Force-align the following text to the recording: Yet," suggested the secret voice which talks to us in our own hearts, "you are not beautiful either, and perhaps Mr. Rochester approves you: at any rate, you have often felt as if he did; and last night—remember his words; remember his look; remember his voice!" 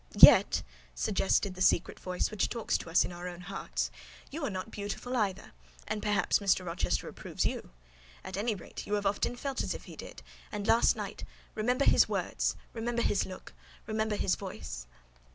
Yet," 0.17 0.63
suggested 0.95 1.53
the 1.53 1.61
secret 1.61 1.99
voice 1.99 2.31
which 2.31 2.49
talks 2.49 2.75
to 2.79 2.89
us 2.89 3.05
in 3.05 3.11
our 3.11 3.27
own 3.27 3.41
hearts, 3.41 3.91
"you 4.31 4.43
are 4.43 4.49
not 4.49 4.71
beautiful 4.71 5.15
either, 5.15 5.51
and 5.87 6.01
perhaps 6.01 6.39
Mr. 6.39 6.65
Rochester 6.65 7.07
approves 7.07 7.45
you: 7.45 7.69
at 8.23 8.35
any 8.35 8.55
rate, 8.55 8.87
you 8.87 8.95
have 8.95 9.05
often 9.05 9.35
felt 9.35 9.61
as 9.61 9.75
if 9.75 9.83
he 9.83 9.95
did; 9.95 10.23
and 10.51 10.65
last 10.65 10.95
night—remember 10.95 11.85
his 11.85 12.09
words; 12.09 12.55
remember 12.73 13.03
his 13.03 13.27
look; 13.27 13.53
remember 13.85 14.15
his 14.15 14.33
voice!" 14.33 14.87